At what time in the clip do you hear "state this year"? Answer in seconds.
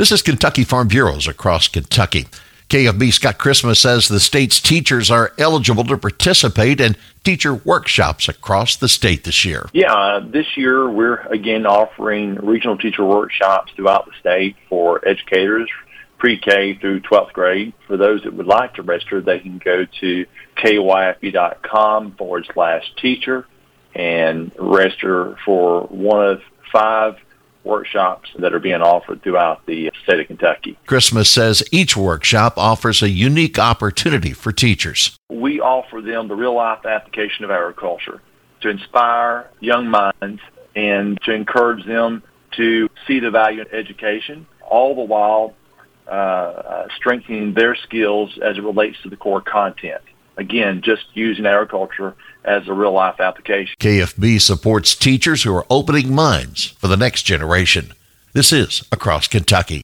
8.88-9.68